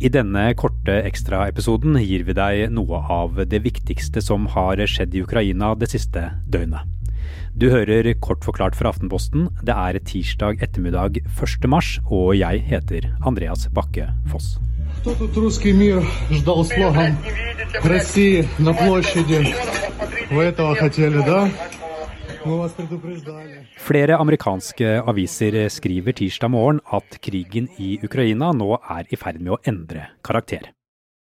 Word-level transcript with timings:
I 0.00 0.10
denne 0.12 0.50
korte 0.60 0.98
ekstraepisoden 1.08 1.96
gir 2.02 2.26
vi 2.28 2.34
deg 2.36 2.66
noe 2.76 3.00
av 3.12 3.38
det 3.48 3.62
viktigste 3.64 4.20
som 4.20 4.44
har 4.52 4.82
skjedd 4.84 5.14
i 5.16 5.22
Ukraina 5.24 5.72
det 5.74 5.88
siste 5.94 6.28
døgnet. 6.44 6.84
Du 7.56 7.70
hører 7.72 8.10
kort 8.20 8.44
forklart 8.44 8.76
fra 8.76 8.90
Aftenposten. 8.92 9.48
Det 9.64 9.72
er 9.72 9.96
tirsdag 10.04 10.60
ettermiddag 10.60 11.22
1. 11.24 11.68
mars, 11.72 11.96
og 12.10 12.34
jeg 12.36 12.60
heter 12.68 13.08
Andreas 13.24 13.68
Bakke 13.72 14.10
Foss. 14.28 14.58
Кто 15.00 15.14
тут 15.14 15.36
русский 15.36 15.72
мир 15.72 16.02
ждал 16.30 16.64
слоган 16.64 17.16
России 17.84 18.48
на 18.58 18.74
площади? 18.74 19.54
Вы 20.30 20.42
этого 20.42 20.74
хотели, 20.74 21.18
да? 21.18 21.48
Flere 22.41 24.17
amerikanske 24.17 24.87
aviser 25.05 25.57
skriver 25.69 26.15
tirsdag 26.17 26.49
morgen 26.49 26.79
at 26.89 27.19
krigen 27.21 27.67
i 27.77 27.99
Ukraina 28.01 28.49
nå 28.57 28.79
er 28.81 29.05
i 29.13 29.19
ferd 29.19 29.37
med 29.41 29.53
å 29.53 29.59
endre 29.69 30.07
karakter. 30.25 30.71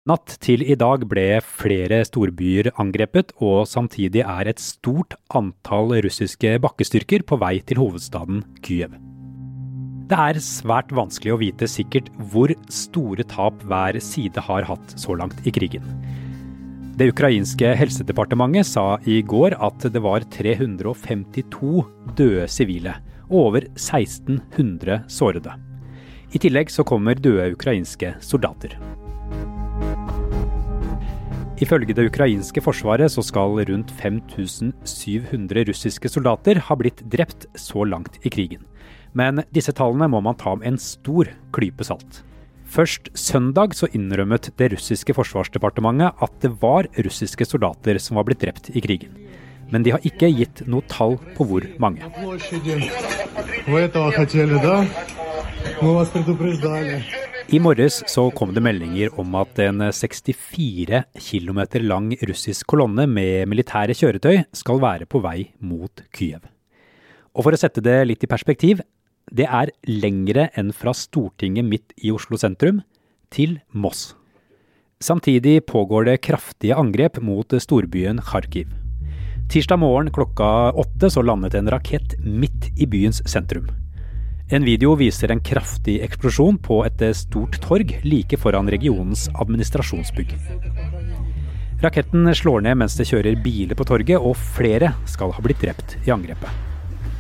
Natt 0.08 0.38
til 0.44 0.64
i 0.64 0.76
dag 0.80 1.06
ble 1.08 1.40
flere 1.44 2.02
storbyer 2.08 2.74
angrepet, 2.80 3.34
og 3.44 3.68
samtidig 3.68 4.24
er 4.24 4.52
et 4.52 4.60
stort 4.64 5.16
antall 5.36 5.96
russiske 6.04 6.54
bakkestyrker 6.64 7.24
på 7.28 7.40
vei 7.40 7.58
til 7.64 7.80
hovedstaden 7.84 8.44
Kyiv. 8.64 8.96
Det 10.08 10.16
er 10.16 10.40
svært 10.44 10.94
vanskelig 10.96 11.34
å 11.36 11.42
vite 11.42 11.68
sikkert 11.68 12.08
hvor 12.32 12.52
store 12.72 13.24
tap 13.28 13.64
hver 13.68 14.00
side 14.04 14.44
har 14.44 14.68
hatt 14.68 14.96
så 15.00 15.16
langt 15.20 15.44
i 15.48 15.52
krigen. 15.56 15.84
Det 16.98 17.12
ukrainske 17.12 17.76
helsedepartementet 17.78 18.66
sa 18.66 18.96
i 19.06 19.20
går 19.22 19.54
at 19.62 19.84
det 19.94 20.00
var 20.02 20.24
352 20.34 21.84
døde 22.18 22.48
sivile 22.50 22.96
og 23.28 23.36
over 23.44 23.68
1600 23.76 25.04
sårede. 25.06 25.54
I 26.34 26.42
tillegg 26.42 26.72
så 26.74 26.82
kommer 26.82 27.20
døde 27.22 27.52
ukrainske 27.54 28.16
soldater. 28.26 28.74
Ifølge 31.62 31.94
det 31.94 32.08
ukrainske 32.10 32.64
forsvaret 32.66 33.14
så 33.14 33.22
skal 33.22 33.62
rundt 33.70 33.94
5700 34.02 35.68
russiske 35.70 36.10
soldater 36.10 36.64
ha 36.66 36.80
blitt 36.82 37.06
drept 37.14 37.46
så 37.54 37.86
langt 37.86 38.18
i 38.26 38.34
krigen. 38.34 38.66
Men 39.14 39.44
disse 39.54 39.76
tallene 39.78 40.10
må 40.10 40.24
man 40.26 40.42
ta 40.42 40.56
med 40.58 40.66
en 40.72 40.82
stor 40.82 41.30
klype 41.54 41.86
salt. 41.86 42.24
Først 42.78 43.08
søndag 43.18 43.72
så 43.74 43.88
innrømmet 43.98 44.52
det 44.60 44.68
russiske 44.76 45.16
forsvarsdepartementet 45.18 46.20
at 46.22 46.34
det 46.44 46.52
var 46.62 46.86
russiske 46.94 47.48
soldater 47.50 47.98
som 47.98 48.20
var 48.20 48.28
blitt 48.28 48.44
drept 48.44 48.70
i 48.70 48.84
krigen. 48.86 49.16
Men 49.74 49.82
de 49.82 49.96
har 49.96 50.04
ikke 50.06 50.30
gitt 50.30 50.62
noe 50.70 50.86
tall 50.86 51.18
på 51.34 51.48
hvor 51.50 51.66
mange. 51.82 52.06
I 57.48 57.62
morges 57.64 57.98
så 58.14 58.28
kom 58.38 58.54
det 58.54 58.64
meldinger 58.68 59.18
om 59.18 59.40
at 59.42 59.64
en 59.66 59.88
64 59.90 61.02
km 61.18 61.62
lang 61.82 62.12
russisk 62.30 62.70
kolonne 62.76 63.08
med 63.10 63.50
militære 63.50 63.98
kjøretøy 63.98 64.44
skal 64.54 64.84
være 64.86 65.10
på 65.10 65.24
vei 65.26 65.50
mot 65.66 66.06
Kyiv. 66.14 66.46
Og 67.34 67.48
for 67.48 67.58
å 67.58 67.60
sette 67.60 67.82
det 67.82 67.98
litt 68.06 68.22
i 68.22 68.30
perspektiv, 68.30 68.86
det 69.32 69.48
er 69.48 69.72
lengre 69.88 70.48
enn 70.58 70.72
fra 70.76 70.94
Stortinget 70.96 71.68
midt 71.68 71.94
i 72.00 72.14
Oslo 72.16 72.40
sentrum 72.40 72.82
til 73.34 73.60
Moss. 73.72 74.14
Samtidig 75.04 75.66
pågår 75.68 76.08
det 76.08 76.22
kraftige 76.26 76.78
angrep 76.78 77.20
mot 77.22 77.54
storbyen 77.62 78.22
Kharkiv. 78.24 78.72
Tirsdag 79.52 79.80
morgen 79.80 80.10
klokka 80.12 80.72
åtte 80.76 81.10
så 81.12 81.22
landet 81.22 81.56
en 81.56 81.70
rakett 81.72 82.18
midt 82.24 82.72
i 82.76 82.88
byens 82.88 83.22
sentrum. 83.30 83.70
En 84.50 84.64
video 84.64 84.96
viser 84.96 85.32
en 85.32 85.44
kraftig 85.44 86.00
eksplosjon 86.06 86.58
på 86.64 86.80
et 86.88 87.04
stort 87.16 87.60
torg 87.64 87.92
like 88.08 88.40
foran 88.40 88.72
regionens 88.72 89.28
administrasjonsbygg. 89.36 90.34
Raketten 91.84 92.32
slår 92.36 92.64
ned 92.66 92.80
mens 92.80 92.96
det 92.98 93.06
kjører 93.12 93.38
biler 93.44 93.78
på 93.78 93.86
torget, 93.86 94.18
og 94.18 94.40
flere 94.56 94.96
skal 95.06 95.36
ha 95.36 95.44
blitt 95.46 95.62
drept 95.62 96.00
i 96.08 96.16
angrepet. 96.16 96.77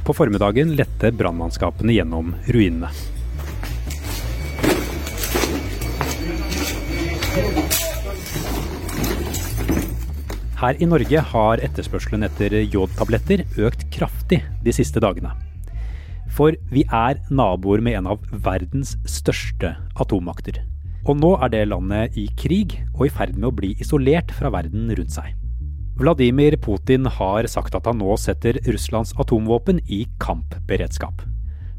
På 0.08 0.14
formiddagen 0.16 0.70
lette 0.72 1.10
brannmannskapene 1.12 1.92
gjennom 1.92 2.30
ruinene. 2.48 2.88
Her 10.62 10.80
i 10.80 10.88
Norge 10.88 11.24
har 11.34 11.60
etterspørselen 11.68 12.24
etter 12.24 12.56
jodtabletter 12.72 13.44
økt 13.60 13.84
kraftig 13.92 14.40
de 14.64 14.74
siste 14.74 15.04
dagene. 15.04 15.34
For 16.38 16.56
vi 16.72 16.86
er 16.88 17.20
naboer 17.28 17.84
med 17.84 18.00
en 18.00 18.08
av 18.16 18.24
verdens 18.48 18.96
største 19.12 19.74
atommakter. 20.00 20.62
Og 21.04 21.20
nå 21.20 21.34
er 21.42 21.52
det 21.52 21.66
landet 21.68 22.16
i 22.16 22.30
krig 22.40 22.80
og 22.96 23.10
i 23.10 23.12
ferd 23.12 23.36
med 23.36 23.52
å 23.52 23.54
bli 23.60 23.74
isolert 23.84 24.32
fra 24.40 24.56
verden 24.56 24.88
rundt 24.96 25.20
seg. 25.20 25.36
Vladimir 25.98 26.58
Putin 26.62 27.08
har 27.10 27.48
sagt 27.50 27.74
at 27.74 27.88
han 27.90 27.98
nå 27.98 28.14
setter 28.22 28.60
Russlands 28.68 29.16
atomvåpen 29.18 29.80
i 29.90 30.04
kampberedskap. 30.22 31.24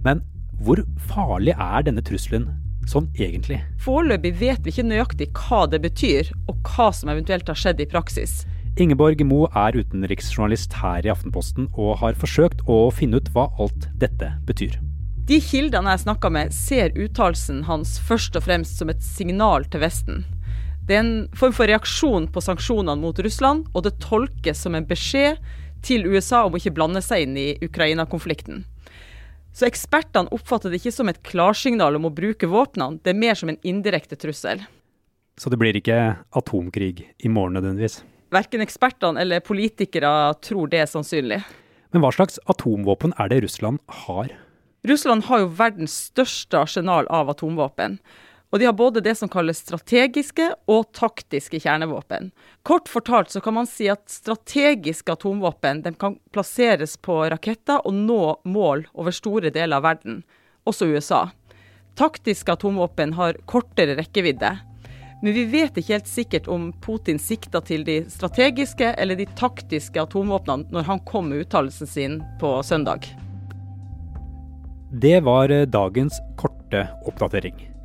Men 0.03 0.25
hvor 0.59 0.83
farlig 1.07 1.55
er 1.55 1.85
denne 1.87 2.03
trusselen 2.03 2.49
sånn 2.91 3.07
egentlig? 3.15 3.61
Foreløpig 3.85 4.33
vet 4.41 4.65
vi 4.65 4.73
ikke 4.75 4.89
nøyaktig 4.89 5.29
hva 5.39 5.69
det 5.71 5.79
betyr, 5.85 6.33
og 6.51 6.59
hva 6.67 6.89
som 6.91 7.13
eventuelt 7.13 7.47
har 7.47 7.61
skjedd 7.61 7.85
i 7.85 7.87
praksis. 7.87 8.41
Ingeborg 8.79 9.23
Mo 9.27 9.45
er 9.55 9.79
utenriksjournalist 9.79 10.75
her 10.83 11.07
i 11.07 11.13
Aftenposten 11.15 11.71
og 11.79 12.01
har 12.03 12.19
forsøkt 12.19 12.65
å 12.67 12.89
finne 12.95 13.23
ut 13.23 13.31
hva 13.35 13.47
alt 13.63 13.87
dette 14.03 14.33
betyr. 14.51 14.81
De 15.31 15.39
kildene 15.45 15.95
jeg 15.95 16.07
snakka 16.09 16.31
med, 16.33 16.55
ser 16.57 16.95
uttalelsen 16.97 17.69
hans 17.69 17.99
først 18.03 18.35
og 18.39 18.49
fremst 18.49 18.81
som 18.81 18.91
et 18.91 19.03
signal 19.05 19.67
til 19.71 19.85
Vesten. 19.85 20.23
Det 20.89 20.97
er 20.97 21.03
en 21.05 21.27
form 21.37 21.53
for 21.53 21.69
reaksjon 21.69 22.31
på 22.33 22.41
sanksjonene 22.41 22.97
mot 23.03 23.19
Russland, 23.21 23.67
og 23.77 23.83
det 23.85 23.99
tolkes 24.01 24.63
som 24.65 24.73
en 24.73 24.87
beskjed 24.89 25.37
til 25.85 26.07
USA 26.09 26.47
om 26.47 26.55
å 26.57 26.61
ikke 26.61 26.73
blande 26.79 27.03
seg 27.05 27.27
inn 27.27 27.35
i 27.37 27.49
Ukraina-konflikten. 27.61 28.63
Så 29.53 29.67
ekspertene 29.69 30.33
oppfatter 30.33 30.73
det 30.73 30.81
ikke 30.81 30.95
som 30.97 31.11
et 31.13 31.21
klarsignal 31.29 31.99
om 31.99 32.09
å 32.09 32.15
bruke 32.15 32.49
våpnene, 32.49 33.03
det 33.05 33.13
er 33.13 33.21
mer 33.21 33.37
som 33.37 33.53
en 33.53 33.61
indirekte 33.69 34.17
trussel. 34.17 34.63
Så 35.37 35.53
det 35.53 35.59
blir 35.61 35.77
ikke 35.77 36.17
atomkrig 36.41 37.05
i 37.05 37.29
morgen 37.29 37.59
nødvendigvis? 37.59 38.01
Verken 38.33 38.65
ekspertene 38.65 39.21
eller 39.21 39.45
politikere 39.45 40.11
tror 40.45 40.73
det 40.73 40.81
er 40.83 40.89
sannsynlig. 40.89 41.43
Men 41.93 42.05
hva 42.05 42.15
slags 42.17 42.41
atomvåpen 42.49 43.13
er 43.21 43.29
det 43.29 43.43
Russland 43.45 43.83
har? 44.07 44.33
Russland 44.89 45.29
har 45.29 45.45
jo 45.45 45.53
verdens 45.59 45.99
største 46.09 46.65
arsenal 46.65 47.09
av 47.13 47.29
atomvåpen. 47.33 47.99
Og 48.51 48.61
de 48.61 48.65
har 48.65 48.73
både 48.73 49.03
det 49.05 49.13
som 49.19 49.29
kalles 49.29 49.61
strategiske 49.61 50.47
og 50.73 50.87
taktiske 50.97 51.61
kjernevåpen. 51.61 52.31
Kort 52.65 52.89
fortalt 52.89 53.31
så 53.31 53.43
kan 53.45 53.59
man 53.59 53.69
si 53.69 53.91
at 53.93 54.07
strategiske 54.09 55.13
atomvåpen 55.13 55.83
kan 56.01 56.17
plasseres 56.33 56.97
på 56.97 57.21
raketter 57.29 57.85
og 57.85 57.93
nå 57.93 58.23
mål 58.49 58.87
over 58.95 59.13
store 59.13 59.53
deler 59.53 59.77
av 59.77 59.85
verden, 59.85 60.23
også 60.65 60.89
USA. 60.89 61.27
Taktiske 61.99 62.57
atomvåpen 62.57 63.13
har 63.19 63.37
kortere 63.51 63.99
rekkevidde. 63.99 64.57
Men 65.21 65.35
vi 65.35 65.45
vet 65.51 65.77
ikke 65.77 65.97
helt 65.97 66.09
sikkert 66.09 66.49
om 66.49 66.71
Putin 66.81 67.19
sikta 67.21 67.61
til 67.61 67.83
de 67.85 68.01
strategiske 68.09 68.95
eller 68.95 69.19
de 69.19 69.27
taktiske 69.37 70.01
atomvåpnene 70.01 70.71
når 70.73 70.87
han 70.89 71.03
kom 71.11 71.29
med 71.29 71.45
uttalelsen 71.45 71.91
sin 71.91 72.21
på 72.41 72.61
søndag. 72.63 73.11
Det 74.89 75.19
var 75.27 75.53
dagens 75.69 76.23
korte 76.39 76.87
oppdatering. 77.05 77.78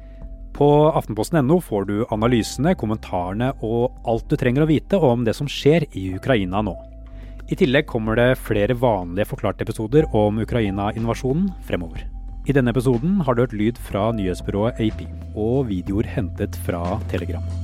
På 0.63 0.91
aftenposten.no 0.95 1.57
får 1.59 1.85
du 1.89 1.95
analysene, 2.15 2.71
kommentarene 2.79 3.49
og 3.67 3.97
alt 4.07 4.29
du 4.31 4.37
trenger 4.39 4.63
å 4.63 4.67
vite 4.69 4.95
om 4.95 5.25
det 5.27 5.33
som 5.35 5.49
skjer 5.51 5.83
i 5.91 6.05
Ukraina 6.15 6.61
nå. 6.63 6.71
I 7.51 7.57
tillegg 7.59 7.89
kommer 7.89 8.15
det 8.15 8.29
flere 8.39 8.77
vanlige 8.79 9.27
forklarte 9.33 9.67
episoder 9.67 10.07
om 10.15 10.39
Ukraina-invasjonen 10.45 11.51
fremover. 11.67 12.07
I 12.47 12.55
denne 12.55 12.71
episoden 12.71 13.19
har 13.27 13.35
du 13.35 13.43
hørt 13.43 13.57
lyd 13.59 13.83
fra 13.89 14.05
nyhetsbyrået 14.15 14.79
AP 14.87 15.03
og 15.35 15.67
videoer 15.73 16.07
hentet 16.15 16.55
fra 16.63 16.85
Telegram. 17.11 17.62